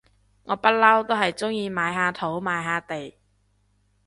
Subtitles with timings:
[0.45, 3.13] 我不嬲都係中意買下土買下地